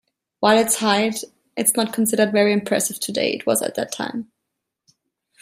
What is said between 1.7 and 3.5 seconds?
not considered very impressive today, it